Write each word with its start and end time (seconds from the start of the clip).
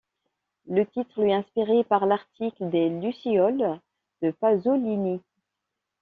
Le 0.65 0.83
titre 0.87 1.21
lui 1.21 1.29
est 1.29 1.35
inspiré 1.35 1.83
par 1.83 2.07
L'Article 2.07 2.71
des 2.71 2.89
lucioles 2.89 3.79
de 4.23 4.31
Pasolini. 4.31 5.21